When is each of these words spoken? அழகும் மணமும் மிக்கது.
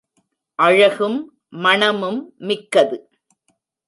அழகும் 0.59 1.19
மணமும் 1.49 2.21
மிக்கது. 2.37 2.97